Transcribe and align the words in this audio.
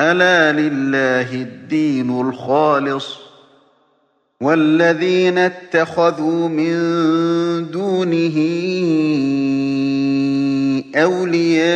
ألا 0.00 0.52
لله 0.52 1.34
الدين 1.34 2.20
الخالص 2.20 3.18
والذين 4.40 5.38
اتخذوا 5.38 6.48
من 6.48 6.74
دونه 7.70 8.36
أولياء 10.96 11.68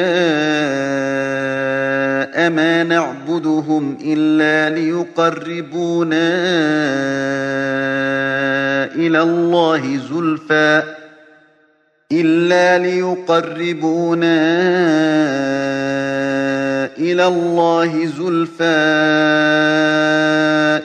ما 2.51 2.83
نعبدهم 2.85 3.99
إلا 4.05 4.75
ليقربونا 4.75 6.33
إلى 8.95 9.23
الله 9.23 9.97
زلفى 9.97 11.02
إلا 12.23 12.79
ليقربونا 12.79 14.39
إلى 16.99 17.27
الله 17.27 18.07
زلفى. 18.07 18.63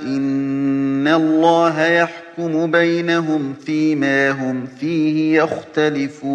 إن 0.08 1.08
الله 1.08 1.86
يحكم 1.86 2.72
بينهم 2.72 3.54
فيما 3.66 4.32
هم 4.32 4.68
فيه 4.80 5.42
يختلفون. 5.42 6.28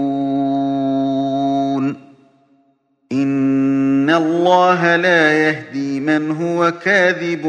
إن 3.13 4.11
الله 4.11 4.97
لا 4.97 5.33
يهدي 5.33 6.01
من 6.01 6.31
هو 6.31 6.73
كاذب 6.85 7.43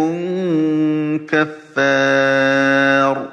كفار. 1.30 3.33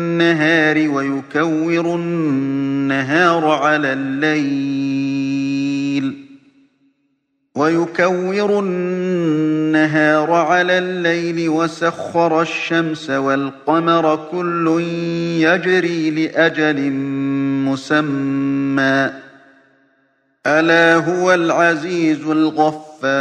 النهار 0.21 0.89
ويكور 0.89 1.95
النهار 1.95 3.45
على 3.45 3.93
الليل. 3.93 5.11
ويكور 7.55 8.59
النهار 8.59 10.31
على 10.31 10.77
الليل 10.77 11.49
وسخر 11.49 12.41
الشمس 12.41 13.09
والقمر 13.09 14.27
كل 14.31 14.81
يجري 15.37 16.11
لأجل 16.11 16.91
مسمى. 17.65 19.11
ألا 20.47 20.95
هو 20.95 21.33
العزيز 21.33 22.25
الغفار. 22.25 23.11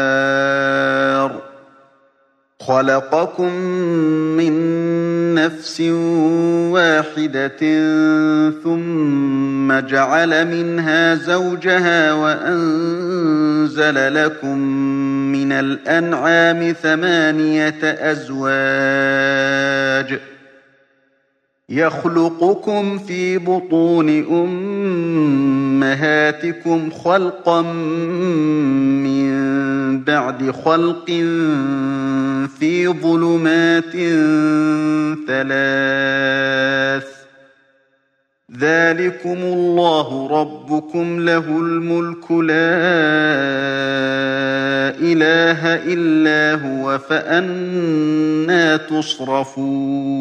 خلقكم 2.61 3.53
من 4.37 4.55
نفس 5.35 5.81
واحدة 6.71 7.59
ثم 8.65 9.81
جعل 9.81 10.47
منها 10.47 11.15
زوجها 11.15 12.13
وأنزل 12.13 14.15
لكم 14.25 14.59
من 15.33 15.53
الأنعام 15.53 16.73
ثمانية 16.83 17.81
أزواج 17.83 18.51
يخلقكم 21.69 22.99
في 22.99 23.39
بطون 23.39 24.09
أمهاتكم 25.81 26.91
خلقا 26.91 27.63
من 27.63 29.30
بعد 29.99 30.51
خلق 30.51 31.07
في 32.59 32.89
ظلمات 32.89 33.93
ثلاث 35.27 37.21
ذلكم 38.59 39.39
الله 39.43 40.29
ربكم 40.41 41.21
له 41.21 41.47
الملك 41.49 42.31
لا 42.31 42.71
إله 45.01 45.75
إلا 45.75 46.63
هو 46.63 46.99
فأنا 46.99 48.77
تصرفون 48.77 50.21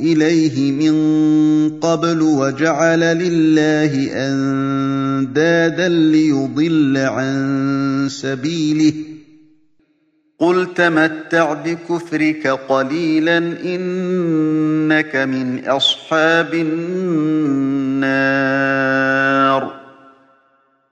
إليه 0.00 0.72
من 0.72 0.94
قبل 1.80 2.22
وجعل 2.22 3.00
لله 3.00 4.10
أندادا 4.12 5.88
ليضل 5.88 6.96
عن 6.96 8.06
سبيله. 8.10 8.92
قل 10.38 10.74
تمتع 10.74 11.52
بكفرك 11.52 12.46
قليلا 12.46 13.38
إنك 13.64 15.16
من 15.16 15.64
أصحاب 15.66 16.54
النار. 16.54 18.00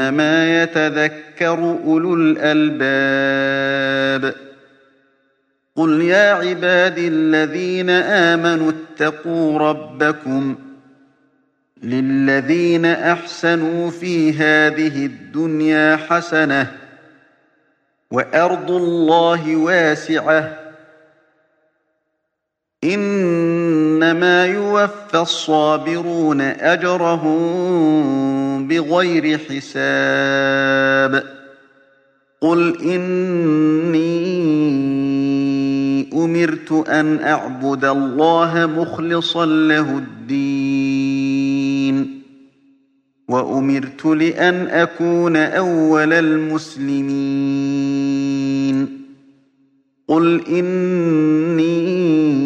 إنما 0.00 0.62
يتذكر 0.62 1.78
أولو 1.84 2.14
الألباب. 2.14 4.34
قل 5.76 6.02
يا 6.02 6.32
عبادي 6.32 7.08
الذين 7.08 7.90
آمنوا 7.90 8.72
اتقوا 8.72 9.58
ربكم 9.58 10.56
للذين 11.82 12.86
أحسنوا 12.86 13.90
في 13.90 14.32
هذه 14.32 15.06
الدنيا 15.06 15.96
حسنة 15.96 16.72
وأرض 18.10 18.70
الله 18.70 19.56
واسعة. 19.56 20.58
إنما 22.84 24.46
يوفى 24.46 25.18
الصابرون 25.18 26.40
أجرهم 26.40 28.45
بغير 28.68 29.38
حساب. 29.38 31.22
قل 32.40 32.80
إني 32.80 34.16
أمرت 36.12 36.72
أن 36.88 37.18
أعبد 37.22 37.84
الله 37.84 38.66
مخلصا 38.66 39.46
له 39.46 39.98
الدين. 39.98 41.06
وأمرت 43.28 44.06
لأن 44.06 44.66
أكون 44.66 45.36
أول 45.36 46.12
المسلمين. 46.12 47.46
قل 50.08 50.44
إني 50.48 52.45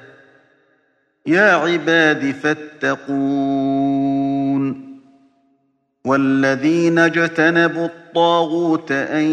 يا 1.25 1.51
عباد 1.51 2.31
فاتقون 2.43 3.71
والذين 6.05 6.99
اجتنبوا 6.99 7.85
الطاغوت 7.85 8.91
أن 8.91 9.23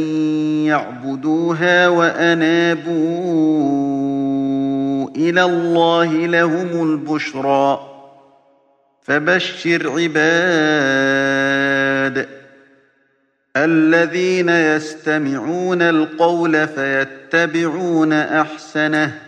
يعبدوها 0.66 1.88
وأنابوا 1.88 2.88
إلى 5.16 5.44
الله 5.44 6.26
لهم 6.26 6.92
البشرى 6.92 7.80
فبشر 9.02 9.90
عباد 9.90 10.28
الذين 13.56 14.48
يستمعون 14.48 15.82
القول 15.82 16.68
فيتبعون 16.68 18.12
أحسنه 18.12 19.27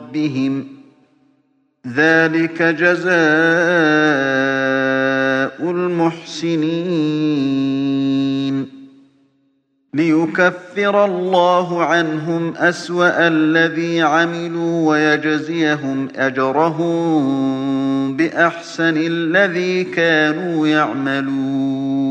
ربهم 0.11 0.67
ذلك 1.95 2.61
جزاء 2.61 3.11
المحسنين 5.71 6.71
ليكفر 9.93 11.05
الله 11.05 11.83
عنهم 11.83 12.53
أسوأ 12.57 13.27
الذي 13.27 14.01
عملوا 14.01 14.89
ويجزيهم 14.89 16.07
أجرهم 16.15 17.21
بأحسن 18.17 18.97
الذي 18.97 19.83
كانوا 19.83 20.67
يعملون 20.67 22.10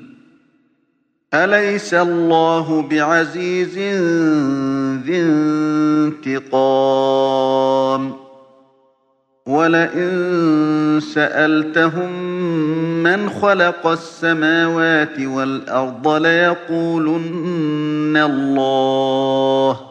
أليس 1.33 1.93
الله 1.93 2.81
بعزيز 2.81 3.77
ذي 5.05 5.21
انتقام؟ 6.27 8.13
ولئن 9.47 10.99
سألتهم 11.13 12.11
من 13.03 13.29
خلق 13.29 13.87
السماوات 13.87 15.19
والأرض 15.19 16.07
ليقولن 16.07 18.17
الله. 18.17 19.90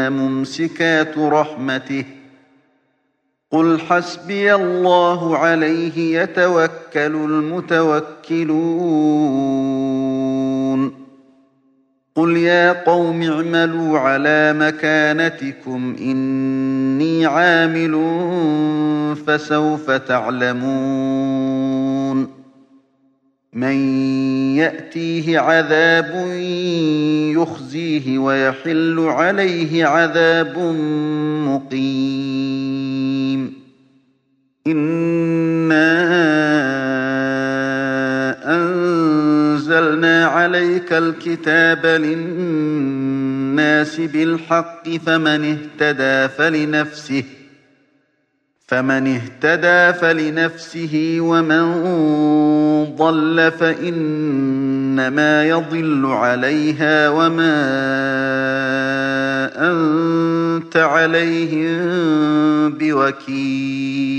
ممسكات 0.00 1.18
رحمته. 1.18 2.04
قل 3.50 3.80
حسبي 3.80 4.54
الله 4.54 5.38
عليه 5.38 6.20
يتوكل 6.22 6.70
المتوكلون. 6.96 8.68
قل 12.14 12.36
يا 12.36 12.72
قوم 12.84 13.22
اعملوا 13.22 13.98
على 13.98 14.52
مكانتكم 14.52 15.96
إني 16.00 17.26
عامل 17.26 17.94
فسوف 19.26 19.90
تعلمون. 19.90 21.67
من 23.58 23.76
يأتيه 24.56 25.38
عذاب 25.38 26.12
يخزيه 27.36 28.18
ويحل 28.18 29.00
عليه 29.00 29.86
عذاب 29.86 30.58
مقيم 31.48 32.48
إِنَّا 34.66 35.98
أنزلنا 38.56 40.26
عليك 40.26 40.92
الكتاب 40.92 41.86
للناس 41.86 43.20
بالحق 44.00 44.88
فمن 44.88 45.58
اهتدى 45.58 46.28
فلنفسه 46.28 47.24
فمن 48.68 49.06
اهتدى 49.06 49.98
فلنفسه 49.98 51.16
ومن 51.20 51.74
ضل 52.96 53.52
فإنما 53.60 55.44
يضل 55.44 56.06
عليها 56.06 57.08
وما 57.08 57.58
أنت 59.56 60.76
عليهم 60.76 61.78
بوكيل. 62.72 64.18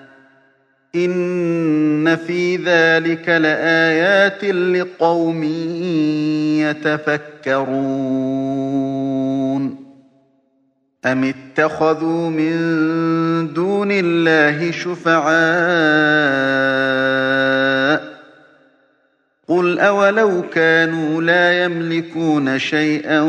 إن 0.95 2.15
في 2.15 2.55
ذلك 2.55 3.29
لآيات 3.29 4.43
لقوم 4.45 5.43
يتفكرون 6.59 7.81
أم 11.05 11.23
اتخذوا 11.23 12.29
من 12.29 12.53
دون 13.53 13.87
الله 13.91 14.71
شفعاء 14.71 15.31
قل 19.47 19.79
أولو 19.79 20.41
كانوا 20.53 21.21
لا 21.21 21.63
يملكون 21.63 22.59
شيئا 22.59 23.21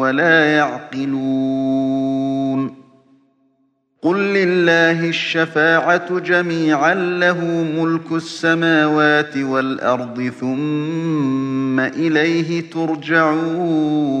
ولا 0.00 0.44
يعقلون 0.44 1.99
قل 4.02 4.16
لله 4.16 5.08
الشفاعة 5.08 6.18
جميعا 6.18 6.94
له 6.94 7.44
ملك 7.76 8.12
السماوات 8.12 9.36
والأرض 9.36 10.32
ثم 10.40 11.80
إليه 11.80 12.70
ترجعون 12.70 14.20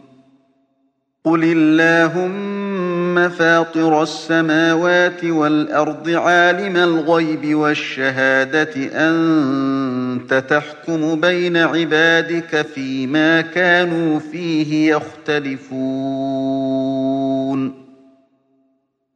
قل 1.25 1.43
اللهم 1.43 3.29
فاطر 3.29 4.03
السماوات 4.03 5.23
والأرض 5.23 6.09
عالم 6.09 6.77
الغيب 6.77 7.55
والشهادة 7.55 8.73
أنت 8.93 10.33
تحكم 10.33 11.21
بين 11.21 11.57
عبادك 11.57 12.61
فيما 12.75 13.41
كانوا 13.41 14.19
فيه 14.19 14.95
يختلفون 14.95 16.11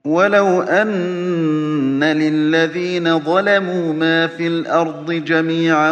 ولو 0.05 0.61
أن 0.61 2.03
للذين 2.03 3.19
ظلموا 3.19 3.93
ما 3.93 4.27
في 4.27 4.47
الأرض 4.47 5.11
جميعا 5.11 5.91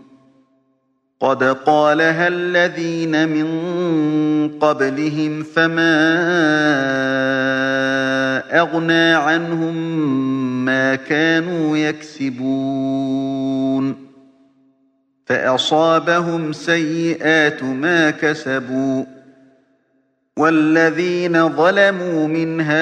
قد 1.21 1.43
قالها 1.43 2.27
الذين 2.27 3.29
من 3.29 3.47
قبلهم 4.59 5.43
فما 5.43 6.01
أغنى 8.59 9.13
عنهم 9.13 9.75
ما 10.65 10.95
كانوا 10.95 11.77
يكسبون 11.77 13.21
فأصابهم 15.25 16.53
سيئات 16.53 17.63
ما 17.63 18.11
كسبوا 18.11 19.03
والذين 20.37 21.49
ظلموا 21.49 22.27
من 22.27 22.61
هؤلاء 22.61 22.81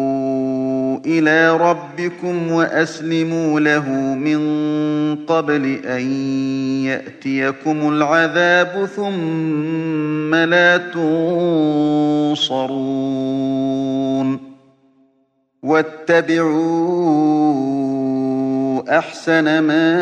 إلى 1.05 1.57
ربكم 1.57 2.51
وأسلموا 2.51 3.59
له 3.59 3.89
من 4.15 4.41
قبل 5.15 5.79
أن 5.85 6.01
يأتيكم 6.85 7.89
العذاب 7.89 8.89
ثم 8.95 10.35
لا 10.35 10.77
تنصرون. 10.77 11.31
واتبعوا 15.63 16.91
أحسن 18.97 19.59
ما 19.59 20.01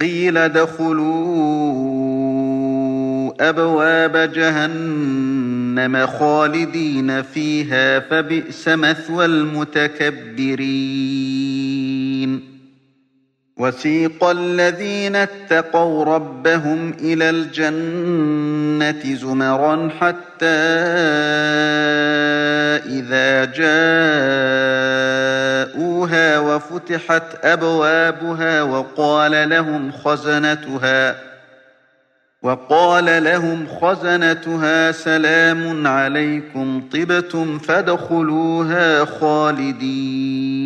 قيل 0.00 0.48
دخلوا 0.48 1.86
أبواب 3.48 4.16
جهنم 4.32 6.06
خالدين 6.06 7.22
فيها 7.22 8.00
فبئس 8.00 8.68
مثوى 8.68 9.24
المتكبرين. 9.24 10.56
وسيق 13.58 14.24
الذين 14.24 15.16
اتقوا 15.16 16.04
ربهم 16.04 16.94
إلى 17.00 17.30
الجنة 17.30 19.14
زمرا 19.14 19.90
حتى 20.00 20.46
إذا 22.86 23.44
جاءوها 25.74 26.38
وفتحت 26.38 27.44
أبوابها 27.44 28.62
وقال 28.62 29.48
لهم 29.48 29.92
خزنتها 29.92 31.16
وقال 32.42 33.24
لهم 33.24 33.66
خزنتها 33.80 34.92
سلام 34.92 35.86
عليكم 35.86 36.82
طبتم 36.92 37.58
فادخلوها 37.58 39.04
خالدين 39.04 40.65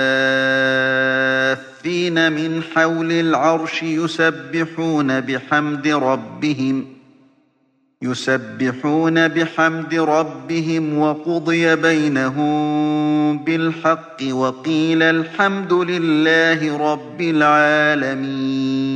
حافين 2.17 2.33
من 2.33 2.63
حول 2.75 3.11
العرش 3.11 3.83
يسبحون 3.83 5.19
بحمد 5.21 5.87
ربهم 5.87 6.85
يسبحون 8.01 9.27
بحمد 9.27 9.93
ربهم 9.93 10.97
وقضي 10.97 11.75
بينهم 11.75 13.37
بالحق 13.43 14.17
وقيل 14.31 15.03
الحمد 15.03 15.73
لله 15.73 16.77
رب 16.91 17.21
العالمين. 17.21 18.90